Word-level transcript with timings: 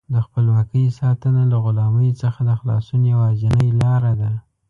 د 0.13 0.15
خپلواکۍ 0.25 0.85
ساتنه 0.99 1.41
له 1.51 1.57
غلامۍ 1.65 2.09
څخه 2.21 2.39
د 2.43 2.51
خلاصون 2.59 3.01
یوازینۍ 3.13 3.69
لاره 3.81 4.13
ده. 4.21 4.31